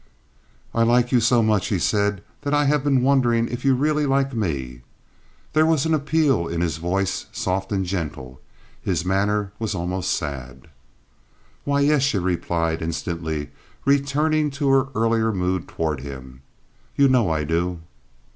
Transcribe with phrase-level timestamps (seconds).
[0.73, 4.07] "I like you so much," he said, "that I have been wondering if you really
[4.07, 4.81] like me."
[5.53, 8.41] There was an appeal in his voice, soft and gentle.
[8.81, 10.69] His manner was almost sad.
[11.65, 13.51] "Why, yes," she replied, instantly,
[13.85, 16.41] returning to her earlier mood toward him.
[16.95, 17.81] "You know I do."